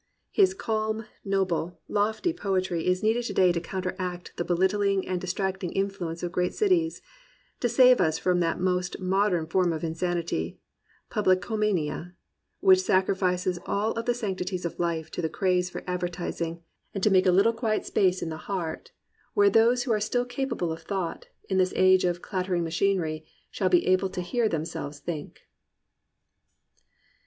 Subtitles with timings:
[0.31, 6.23] His calm, noble, lofty poetry is needed today to counteract the belittling and distracting influence
[6.23, 7.03] of great cities;
[7.59, 10.57] to save us from that most modern form of insanity,
[11.11, 12.15] publicomania,
[12.61, 16.63] which sacrifices all the sanctities of life to the craze for advertising;
[16.95, 18.91] and to make a little quiet space in COMPANIONABLE BOOKS the heart,
[19.35, 23.69] where those who are still capable of thought, in this age of clattering machinery, shall
[23.69, 25.41] be able to hear themselves think.